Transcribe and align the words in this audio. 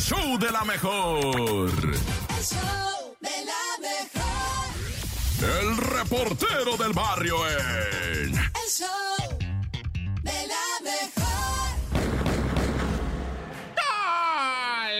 show 0.00 0.38
de 0.38 0.50
la 0.50 0.64
mejor. 0.64 1.70
El 1.70 2.44
show 2.44 3.16
de 3.20 3.44
la 3.44 3.64
mejor. 3.80 4.70
El 5.60 5.76
reportero 5.76 6.76
del 6.76 6.92
barrio 6.92 7.36
en. 7.48 8.34
El 8.34 8.68
show 8.68 9.38
de 10.22 10.46
la 10.46 10.66
mejor. 10.82 11.20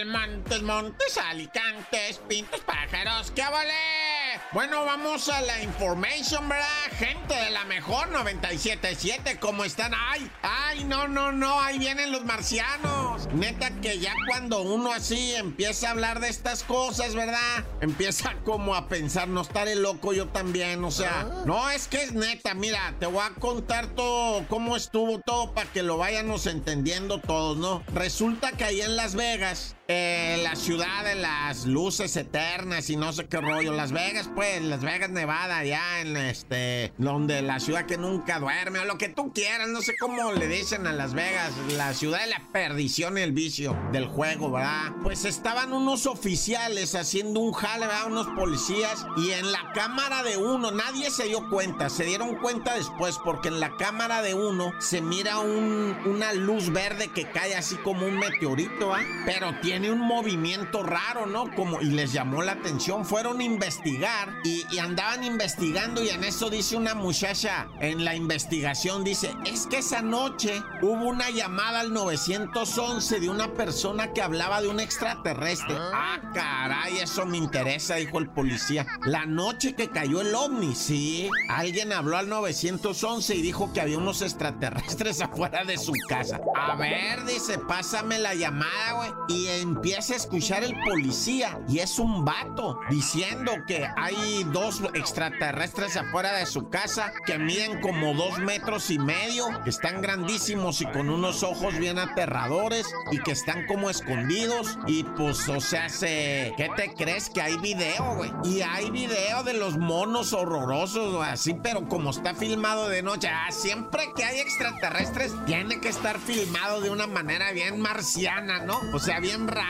Montes, 0.05 0.61
montes, 0.63 1.17
alicantes, 1.17 2.21
pintos, 2.27 2.59
pájaros, 2.61 3.31
¡qué 3.31 3.43
vale! 3.43 4.20
Bueno, 4.53 4.83
vamos 4.83 5.29
a 5.29 5.39
la 5.43 5.63
information, 5.63 6.49
¿verdad? 6.49 6.67
Gente 6.97 7.33
de 7.33 7.51
la 7.51 7.63
mejor 7.63 8.09
977, 8.11 9.39
¿cómo 9.39 9.63
están? 9.63 9.93
¡Ay! 9.95 10.29
¡Ay, 10.41 10.83
no, 10.83 11.07
no, 11.07 11.31
no! 11.31 11.61
Ahí 11.61 11.79
vienen 11.79 12.11
los 12.11 12.25
marcianos. 12.25 13.29
Neta 13.33 13.71
que 13.79 13.99
ya 13.99 14.13
cuando 14.27 14.61
uno 14.61 14.91
así 14.91 15.35
empieza 15.35 15.87
a 15.87 15.91
hablar 15.91 16.19
de 16.19 16.27
estas 16.27 16.63
cosas, 16.63 17.15
¿verdad? 17.15 17.63
Empieza 17.79 18.33
como 18.43 18.75
a 18.75 18.89
pensar, 18.89 19.29
no 19.29 19.39
estaré 19.39 19.75
loco 19.75 20.11
yo 20.11 20.27
también, 20.27 20.83
o 20.83 20.91
sea, 20.91 21.29
no, 21.45 21.69
es 21.69 21.87
que 21.87 22.03
es 22.03 22.11
neta, 22.11 22.53
mira, 22.53 22.93
te 22.99 23.05
voy 23.05 23.23
a 23.23 23.29
contar 23.39 23.87
todo, 23.87 24.45
cómo 24.49 24.75
estuvo 24.75 25.19
todo 25.19 25.53
para 25.53 25.71
que 25.71 25.81
lo 25.81 25.97
vayamos 25.97 26.45
entendiendo 26.45 27.21
todos, 27.21 27.55
¿no? 27.57 27.85
Resulta 27.93 28.51
que 28.51 28.65
ahí 28.65 28.81
en 28.81 28.97
Las 28.97 29.15
Vegas, 29.15 29.77
eh, 29.93 30.39
la 30.41 30.55
ciudad 30.55 31.03
de 31.03 31.15
las 31.15 31.65
luces 31.65 32.15
eternas 32.15 32.89
y 32.89 32.95
no 32.95 33.11
sé 33.11 33.25
qué 33.25 33.41
rollo, 33.41 33.73
Las 33.73 33.91
Vegas, 33.91 34.29
pues, 34.33 34.61
Las 34.61 34.81
Vegas, 34.81 35.09
Nevada, 35.09 35.57
allá 35.57 35.99
en 35.99 36.15
este, 36.15 36.93
donde 36.97 37.41
la 37.41 37.59
ciudad 37.59 37.85
que 37.85 37.97
nunca 37.97 38.39
duerme, 38.39 38.79
o 38.79 38.85
lo 38.85 38.97
que 38.97 39.09
tú 39.09 39.33
quieras, 39.33 39.67
no 39.67 39.81
sé 39.81 39.95
cómo 39.99 40.31
le 40.31 40.47
dicen 40.47 40.87
a 40.87 40.93
Las 40.93 41.13
Vegas, 41.13 41.51
la 41.75 41.93
ciudad 41.93 42.21
de 42.21 42.27
la 42.27 42.41
perdición 42.53 43.17
y 43.17 43.21
el 43.21 43.33
vicio 43.33 43.77
del 43.91 44.05
juego, 44.05 44.49
¿verdad? 44.49 44.93
Pues 45.03 45.25
estaban 45.25 45.73
unos 45.73 46.05
oficiales 46.05 46.95
haciendo 46.95 47.41
un 47.41 47.51
jale, 47.51 47.85
¿verdad? 47.85 48.07
Unos 48.07 48.27
policías, 48.27 49.05
y 49.17 49.31
en 49.31 49.51
la 49.51 49.73
cámara 49.73 50.23
de 50.23 50.37
uno, 50.37 50.71
nadie 50.71 51.11
se 51.11 51.25
dio 51.25 51.49
cuenta, 51.49 51.89
se 51.89 52.05
dieron 52.05 52.37
cuenta 52.37 52.75
después, 52.75 53.17
porque 53.25 53.49
en 53.49 53.59
la 53.59 53.75
cámara 53.75 54.21
de 54.21 54.35
uno 54.35 54.71
se 54.79 55.01
mira 55.01 55.39
un, 55.39 55.97
una 56.05 56.31
luz 56.31 56.71
verde 56.71 57.09
que 57.09 57.29
cae 57.29 57.55
así 57.55 57.75
como 57.75 58.05
un 58.05 58.17
meteorito, 58.17 58.87
¿va? 58.87 59.01
Pero 59.25 59.59
tiene 59.61 59.80
un 59.89 59.99
movimiento 59.99 60.83
raro, 60.83 61.25
¿no? 61.25 61.53
Como, 61.55 61.81
y 61.81 61.85
les 61.85 62.13
llamó 62.13 62.41
la 62.41 62.53
atención, 62.53 63.05
fueron 63.05 63.39
a 63.39 63.43
investigar 63.43 64.29
y, 64.43 64.65
y 64.71 64.79
andaban 64.79 65.23
investigando 65.23 66.03
y 66.03 66.09
en 66.09 66.23
eso 66.23 66.49
dice 66.49 66.75
una 66.75 66.93
muchacha 66.93 67.67
en 67.79 68.03
la 68.05 68.15
investigación, 68.15 69.03
dice, 69.03 69.33
es 69.45 69.67
que 69.67 69.77
esa 69.77 70.01
noche 70.01 70.61
hubo 70.81 71.07
una 71.07 71.29
llamada 71.29 71.79
al 71.79 71.93
911 71.93 73.19
de 73.19 73.29
una 73.29 73.53
persona 73.53 74.13
que 74.13 74.21
hablaba 74.21 74.61
de 74.61 74.67
un 74.67 74.79
extraterrestre. 74.79 75.75
Ah, 75.77 76.19
caray, 76.33 76.97
eso 76.99 77.25
me 77.25 77.37
interesa, 77.37 77.95
dijo 77.95 78.19
el 78.19 78.29
policía. 78.29 78.85
La 79.05 79.25
noche 79.25 79.75
que 79.75 79.89
cayó 79.89 80.21
el 80.21 80.33
ovni, 80.35 80.75
sí, 80.75 81.29
alguien 81.49 81.93
habló 81.93 82.17
al 82.17 82.29
911 82.29 83.35
y 83.35 83.41
dijo 83.41 83.71
que 83.73 83.81
había 83.81 83.97
unos 83.97 84.21
extraterrestres 84.21 85.21
afuera 85.21 85.63
de 85.63 85.77
su 85.77 85.93
casa. 86.07 86.39
A 86.55 86.75
ver, 86.75 87.25
dice, 87.25 87.57
pásame 87.57 88.19
la 88.19 88.35
llamada, 88.35 88.93
güey. 88.93 89.11
Y 89.29 89.47
empieza 89.71 90.13
a 90.13 90.17
escuchar 90.17 90.63
el 90.63 90.75
policía 90.83 91.59
y 91.67 91.79
es 91.79 91.97
un 91.97 92.25
vato 92.25 92.79
diciendo 92.89 93.51
que 93.65 93.87
hay 93.95 94.43
dos 94.51 94.81
extraterrestres 94.93 95.95
afuera 95.95 96.33
de 96.33 96.45
su 96.45 96.69
casa 96.69 97.13
que 97.25 97.37
miden 97.37 97.79
como 97.79 98.13
dos 98.13 98.37
metros 98.39 98.89
y 98.91 98.99
medio, 98.99 99.45
que 99.63 99.69
están 99.69 100.01
grandísimos 100.01 100.81
y 100.81 100.85
con 100.87 101.09
unos 101.09 101.43
ojos 101.43 101.77
bien 101.77 101.99
aterradores 101.99 102.85
y 103.11 103.19
que 103.19 103.31
están 103.31 103.65
como 103.65 103.89
escondidos 103.89 104.77
y 104.87 105.03
pues, 105.03 105.47
o 105.47 105.61
sea, 105.61 105.87
se... 105.89 106.53
¿Qué 106.57 106.69
te 106.75 106.93
crees? 106.93 107.29
Que 107.29 107.41
hay 107.41 107.57
video, 107.57 108.15
güey. 108.15 108.31
Y 108.43 108.61
hay 108.61 108.91
video 108.91 109.43
de 109.43 109.53
los 109.53 109.77
monos 109.77 110.33
horrorosos, 110.33 111.13
o 111.13 111.21
así, 111.21 111.53
pero 111.53 111.87
como 111.87 112.09
está 112.09 112.33
filmado 112.33 112.89
de 112.89 113.01
noche, 113.03 113.29
ah, 113.29 113.51
siempre 113.51 114.11
que 114.15 114.23
hay 114.23 114.39
extraterrestres 114.39 115.33
tiene 115.45 115.79
que 115.79 115.89
estar 115.89 116.19
filmado 116.19 116.81
de 116.81 116.89
una 116.89 117.07
manera 117.07 117.51
bien 117.51 117.79
marciana, 117.79 118.65
¿no? 118.65 118.79
O 118.93 118.99
sea, 118.99 119.19
bien 119.19 119.47
rara, 119.47 119.60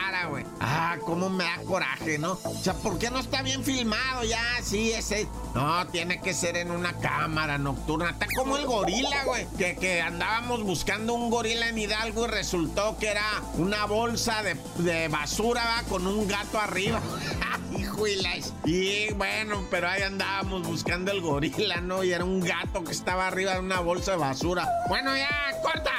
Ah, 0.60 0.96
cómo 1.04 1.28
me 1.28 1.44
da 1.44 1.58
coraje, 1.66 2.18
¿no? 2.18 2.38
O 2.44 2.54
sea, 2.62 2.74
¿por 2.74 2.98
qué 2.98 3.10
no 3.10 3.18
está 3.18 3.42
bien 3.42 3.62
filmado 3.64 4.24
ya? 4.24 4.42
Sí, 4.62 4.92
ese... 4.92 5.26
No, 5.54 5.86
tiene 5.88 6.20
que 6.20 6.32
ser 6.32 6.56
en 6.56 6.70
una 6.70 6.94
cámara 6.98 7.58
nocturna. 7.58 8.10
Está 8.10 8.26
como 8.36 8.56
el 8.56 8.64
gorila, 8.66 9.24
güey. 9.24 9.46
Que, 9.58 9.76
que 9.76 10.00
andábamos 10.00 10.62
buscando 10.62 11.12
un 11.14 11.28
gorila 11.30 11.68
en 11.68 11.78
Hidalgo 11.78 12.24
y 12.26 12.30
resultó 12.30 12.96
que 12.98 13.08
era 13.08 13.24
una 13.54 13.84
bolsa 13.84 14.42
de, 14.42 14.54
de 14.78 15.08
basura, 15.08 15.62
va, 15.64 15.82
con 15.88 16.06
un 16.06 16.26
gato 16.26 16.58
arriba. 16.58 17.00
Hijo 17.78 18.06
y 18.06 18.16
la- 18.16 18.36
Y 18.64 19.12
bueno, 19.14 19.64
pero 19.70 19.88
ahí 19.88 20.02
andábamos 20.02 20.62
buscando 20.66 21.10
el 21.12 21.20
gorila, 21.20 21.80
¿no? 21.80 22.02
Y 22.04 22.12
era 22.12 22.24
un 22.24 22.40
gato 22.40 22.82
que 22.84 22.92
estaba 22.92 23.26
arriba 23.26 23.54
de 23.54 23.60
una 23.60 23.80
bolsa 23.80 24.12
de 24.12 24.16
basura. 24.18 24.68
Bueno, 24.88 25.14
ya, 25.16 25.28
corta. 25.62 25.92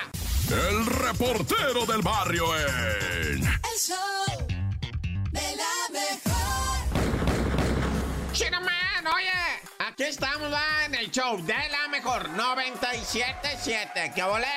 El 0.49 0.85
reportero 0.85 1.85
del 1.85 2.01
barrio 2.01 2.45
en. 2.57 3.43
El 3.43 3.79
show 3.79 3.97
de 5.31 5.55
la 5.55 5.89
mejor. 5.91 6.33
Chino 8.33 8.59
Man, 8.61 9.07
oye, 9.15 9.31
aquí 9.79 10.03
estamos 10.03 10.51
va, 10.51 10.85
en 10.85 10.95
el 10.95 11.11
show 11.11 11.37
de 11.41 11.69
la 11.69 11.87
mejor 11.89 12.29
977, 12.29 14.11
que 14.13 14.23
volé. 14.23 14.47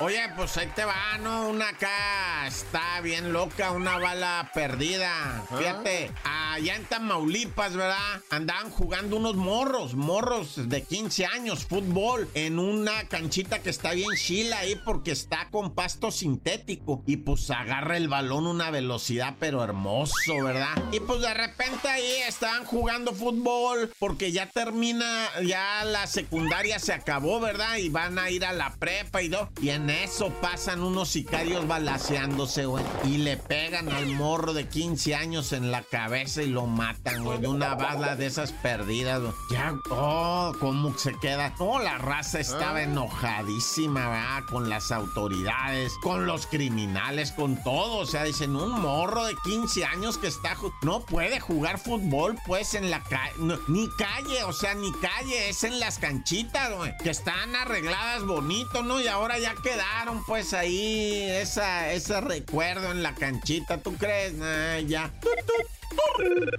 Oye, 0.00 0.28
pues 0.36 0.56
ahí 0.56 0.70
te 0.74 0.84
va, 0.84 1.18
¿no? 1.18 1.48
Una 1.48 1.68
acá 1.68 2.46
está 2.46 3.00
bien 3.00 3.32
loca, 3.32 3.70
una 3.70 3.98
bala 3.98 4.50
perdida. 4.54 5.42
Fíjate, 5.56 6.12
allá 6.56 6.74
en 6.74 6.84
Tamaulipas, 6.86 7.76
¿verdad? 7.76 8.22
Andaban 8.30 8.70
jugando 8.70 9.18
unos 9.18 9.36
morros, 9.36 9.94
morros 9.94 10.70
de 10.70 10.82
15 10.82 11.26
años, 11.26 11.66
fútbol, 11.66 12.30
en 12.32 12.58
una 12.58 13.06
canchita 13.08 13.58
que 13.58 13.68
está 13.68 13.92
bien 13.92 14.08
chila 14.16 14.60
ahí 14.60 14.74
porque 14.82 15.10
está 15.10 15.50
con 15.50 15.74
pasto 15.74 16.10
sintético. 16.10 17.02
Y 17.06 17.18
pues 17.18 17.50
agarra 17.50 17.98
el 17.98 18.08
balón 18.08 18.46
una 18.46 18.70
velocidad, 18.70 19.34
pero 19.38 19.62
hermoso, 19.62 20.42
¿verdad? 20.42 20.82
Y 20.92 21.00
pues 21.00 21.20
de 21.20 21.34
repente 21.34 21.88
ahí 21.88 22.22
estaban 22.26 22.64
jugando 22.64 23.12
fútbol 23.12 23.92
porque 23.98 24.32
ya 24.32 24.48
termina, 24.48 25.28
ya 25.44 25.84
la 25.84 26.06
secundaria 26.06 26.78
se 26.78 26.94
acabó, 26.94 27.38
¿verdad? 27.38 27.76
Y 27.76 27.90
van 27.90 28.18
a 28.18 28.30
ir 28.30 28.46
a 28.46 28.54
la 28.54 28.74
prepa 28.76 29.20
y 29.20 29.28
todo. 29.28 29.50
Y 29.60 29.68
en 29.68 29.90
eso 29.90 30.30
pasan 30.40 30.80
unos 30.80 31.10
sicarios 31.10 31.68
balaseándose, 31.68 32.64
güey. 32.64 32.84
Y 33.04 33.18
le 33.18 33.36
pegan 33.36 33.90
al 33.90 34.06
morro 34.06 34.54
de 34.54 34.66
15 34.66 35.14
años 35.14 35.52
en 35.52 35.70
la 35.70 35.82
cabeza 35.82 36.45
y 36.46 36.50
lo 36.50 36.66
matan, 36.66 37.24
güey. 37.24 37.38
De 37.38 37.48
una 37.48 37.74
bala 37.74 38.16
de 38.16 38.26
esas 38.26 38.52
perdidas, 38.52 39.20
güey. 39.20 39.32
Ya, 39.50 39.74
oh, 39.90 40.52
cómo 40.60 40.96
se 40.96 41.14
queda. 41.18 41.52
No, 41.58 41.78
la 41.80 41.98
raza 41.98 42.40
estaba 42.40 42.82
enojadísima, 42.82 44.08
¿verdad? 44.08 44.44
Con 44.50 44.68
las 44.68 44.92
autoridades, 44.92 45.92
con 46.02 46.26
los 46.26 46.46
criminales, 46.46 47.32
con 47.32 47.62
todo. 47.62 47.98
O 47.98 48.06
sea, 48.06 48.24
dicen, 48.24 48.56
un 48.56 48.80
morro 48.80 49.24
de 49.24 49.34
15 49.44 49.84
años 49.84 50.18
que 50.18 50.28
está... 50.28 50.56
No 50.82 51.00
puede 51.00 51.40
jugar 51.40 51.78
fútbol, 51.78 52.36
pues, 52.46 52.74
en 52.74 52.90
la 52.90 53.02
calle. 53.02 53.34
ni 53.68 53.88
calle, 53.98 54.44
o 54.44 54.52
sea, 54.52 54.74
ni 54.74 54.92
calle. 54.92 55.48
Es 55.48 55.64
en 55.64 55.80
las 55.80 55.98
canchitas, 55.98 56.74
güey. 56.74 56.96
Que 56.98 57.10
están 57.10 57.54
arregladas 57.56 58.24
bonito, 58.24 58.82
¿no? 58.82 59.00
Y 59.00 59.08
ahora 59.08 59.38
ya 59.38 59.54
quedaron, 59.62 60.24
pues, 60.24 60.54
ahí 60.54 61.22
esa, 61.22 61.92
ese 61.92 62.20
recuerdo 62.20 62.90
en 62.90 63.02
la 63.02 63.14
canchita. 63.14 63.78
¿Tú 63.78 63.94
crees? 63.96 64.34
Nah, 64.34 64.78
ya. 64.78 65.10
Tut. 65.20 65.75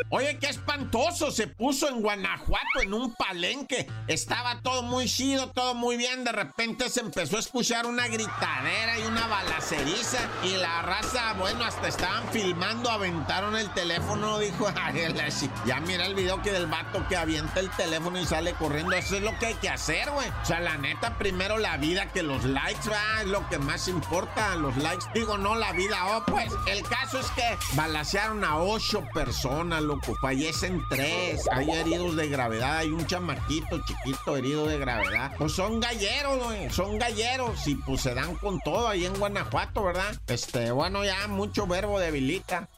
Oye, 0.10 0.38
qué 0.40 0.48
espantoso 0.48 1.32
se 1.32 1.48
puso 1.48 1.90
en 1.90 2.02
Guanajuato 2.02 2.82
en 2.82 2.94
un 2.94 3.14
palenque. 3.14 3.88
Estaba 4.08 4.62
todo 4.62 4.84
muy 4.84 5.08
chido, 5.08 5.52
todo 5.52 5.74
muy 5.76 5.98
bien. 5.98 6.24
De 6.24 6.32
repente 6.32 6.90
se 6.90 7.02
empezó 7.02 7.38
a 7.38 7.40
escuchar 7.40 7.86
una 7.86 8.08
gritadera 8.08 9.00
y 9.00 9.04
una 9.04 9.28
balaceriza. 9.28 10.20
Y 10.44 10.56
la 10.58 10.82
raza, 10.82 11.34
bueno, 11.34 11.64
hasta 11.64 11.88
estaban 11.88 12.28
filmando, 12.30 12.90
aventaron 12.90 13.56
el 13.56 13.70
teléfono. 13.74 14.40
Dijo, 14.40 14.68
ya 15.66 15.80
mira 15.82 16.06
el 16.06 16.16
video 16.16 16.42
que 16.42 16.52
del 16.52 16.68
vato 16.68 17.06
que 17.08 17.18
avienta 17.18 17.60
el 17.60 17.70
teléfono 17.72 18.20
y 18.20 18.26
sale 18.26 18.54
corriendo. 18.54 18.94
Eso 18.94 19.18
es 19.18 19.24
lo 19.24 19.38
que 19.40 19.48
hay 19.48 19.56
que 19.56 19.70
hacer, 19.70 20.10
güey. 20.12 20.30
O 20.30 20.46
sea, 20.46 20.60
la 20.60 20.78
neta, 20.78 21.18
primero 21.18 21.58
la 21.58 21.78
vida 21.78 22.12
que 22.12 22.24
los 22.24 22.44
likes, 22.46 22.90
va, 22.90 23.22
es 23.22 23.28
lo 23.28 23.48
que 23.50 23.58
más 23.60 23.88
importa. 23.88 24.56
Los 24.56 24.78
likes, 24.78 25.06
digo, 25.14 25.38
no 25.38 25.56
la 25.56 25.72
vida. 25.74 25.98
Oh, 26.08 26.24
pues, 26.26 26.54
el 26.68 26.84
caso 26.84 27.20
es 27.20 27.30
que 27.32 27.58
balacearon 27.74 28.44
a 28.44 28.58
ocho 28.58 29.04
personas, 29.18 29.82
loco. 29.82 30.14
Fallecen 30.22 30.84
tres. 30.90 31.48
Hay 31.52 31.72
heridos 31.72 32.16
de 32.16 32.28
gravedad. 32.28 32.78
Hay 32.78 32.90
un 32.90 33.04
chamaquito 33.08 33.80
chiquito 33.84 34.38
herido 34.38 34.68
de 34.68 34.78
gravedad. 34.78 35.32
Pues 35.40 35.54
son 35.54 35.80
galleros, 35.80 36.44
güey. 36.44 36.70
Son 36.70 37.00
galleros. 37.00 37.66
Y 37.66 37.76
pues 37.76 38.02
se 38.02 38.14
dan 38.14 38.36
con 38.36 38.60
todo 38.60 38.88
ahí 38.88 39.08
en 39.08 39.18
Guanajuato, 39.18 39.84
¿verdad? 39.84 40.16
Este, 40.28 40.70
bueno, 40.70 41.04
ya 41.04 41.28
mucho 41.28 41.66
verbo 41.66 42.00
debilita. 42.00 42.70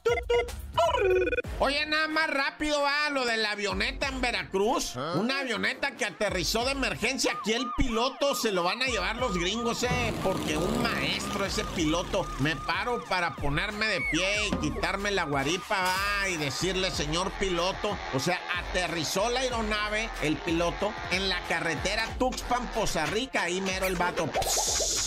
Oye, 1.58 1.84
nada 1.84 2.08
más 2.08 2.30
rápido 2.30 2.80
va 2.80 3.10
lo 3.10 3.26
de 3.26 3.36
la 3.36 3.52
avioneta 3.52 4.08
en 4.08 4.22
Veracruz. 4.22 4.96
Una 4.96 5.40
avioneta 5.40 5.90
que 5.92 6.06
aterrizó 6.06 6.64
de 6.64 6.72
emergencia. 6.72 7.32
Aquí 7.38 7.52
el 7.52 7.66
piloto 7.76 8.34
se 8.34 8.50
lo 8.50 8.62
van 8.62 8.80
a 8.80 8.86
llevar 8.86 9.16
los 9.16 9.36
gringos, 9.36 9.82
eh. 9.82 10.14
Porque 10.22 10.56
un 10.56 10.82
maestro, 10.82 11.44
ese 11.44 11.64
piloto. 11.76 12.26
Me 12.38 12.56
paro 12.56 13.04
para 13.10 13.36
ponerme 13.36 13.86
de 13.86 14.00
pie 14.10 14.48
y 14.48 14.56
quitarme 14.56 15.10
la 15.10 15.24
guaripa, 15.24 15.82
va. 15.82 16.28
Y 16.30 16.36
decirle, 16.36 16.92
señor 16.92 17.32
piloto. 17.32 17.96
O 18.14 18.20
sea, 18.20 18.40
aterrizó 18.70 19.28
la 19.30 19.40
aeronave, 19.40 20.08
el 20.22 20.36
piloto, 20.36 20.92
en 21.10 21.28
la 21.28 21.40
carretera 21.48 22.06
Tuxpan, 22.18 22.68
Poza 22.68 23.06
Rica. 23.06 23.42
Ahí 23.42 23.60
mero 23.60 23.86
el 23.86 23.96
vato. 23.96 24.28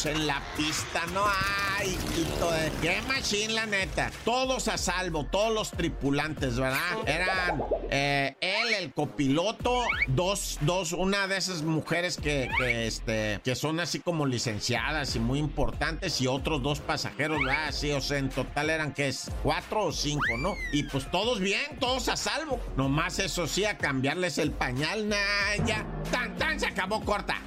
en 0.06 0.28
la 0.28 0.42
pista, 0.58 1.06
no 1.14 1.24
hay. 1.26 1.92
De. 1.92 2.72
Qué 2.82 3.02
machine, 3.08 3.54
la 3.54 3.66
neta. 3.66 4.12
Todos 4.26 4.68
a 4.68 4.78
salvo, 4.78 5.26
todos 5.26 5.54
los 5.54 5.72
tripulantes, 5.72 6.58
¿verdad? 6.58 6.80
Eran 7.06 7.64
eh, 7.90 8.36
él, 8.42 8.74
el 8.74 8.94
copiloto, 8.94 9.84
dos, 10.08 10.58
dos, 10.62 10.92
una 10.92 11.28
de 11.28 11.38
esas 11.38 11.62
mujeres 11.62 12.18
que, 12.18 12.50
que, 12.58 12.88
este, 12.88 13.40
que 13.44 13.56
son 13.56 13.80
así 13.80 14.00
como 14.00 14.26
licenciadas 14.26 15.16
y 15.16 15.20
muy 15.20 15.40
importantes 15.40 16.20
y 16.22 16.28
otros 16.28 16.62
dos 16.62 16.80
pasajeros, 16.80 17.40
¿verdad? 17.40 17.72
Sí, 17.72 17.92
o 17.92 18.02
sea, 18.02 18.18
en 18.18 18.30
total 18.30 18.70
eran 18.70 18.94
que 18.94 19.08
es 19.10 19.32
cuatro 19.42 19.86
o 19.86 19.92
cinco, 19.92 20.38
¿no? 20.38 20.56
Y 20.72 20.84
pues 20.84 21.10
todos 21.14 21.40
bien, 21.40 21.78
todos 21.80 22.10
a 22.10 22.18
salvo. 22.18 22.60
Nomás 22.76 23.20
eso 23.20 23.46
sí, 23.46 23.66
a 23.66 23.78
cambiarles 23.78 24.40
el 24.40 24.50
pañal, 24.50 25.08
nah, 25.08 25.64
ya, 25.64 25.86
tan, 26.12 26.36
tan, 26.38 26.60
se 26.60 26.66
acabó 26.66 27.06
corta. 27.06 27.44